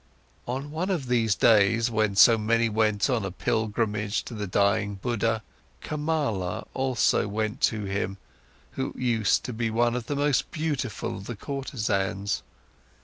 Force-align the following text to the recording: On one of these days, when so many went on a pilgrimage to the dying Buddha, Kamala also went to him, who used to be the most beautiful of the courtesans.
On 0.47 0.71
one 0.71 0.89
of 0.89 1.05
these 1.05 1.35
days, 1.35 1.91
when 1.91 2.15
so 2.15 2.35
many 2.35 2.69
went 2.69 3.07
on 3.07 3.23
a 3.23 3.29
pilgrimage 3.29 4.23
to 4.23 4.33
the 4.33 4.47
dying 4.47 4.95
Buddha, 4.95 5.43
Kamala 5.79 6.65
also 6.73 7.27
went 7.27 7.61
to 7.61 7.83
him, 7.83 8.17
who 8.71 8.95
used 8.97 9.43
to 9.43 9.53
be 9.53 9.69
the 9.69 10.15
most 10.15 10.49
beautiful 10.49 11.15
of 11.17 11.27
the 11.27 11.35
courtesans. 11.35 12.41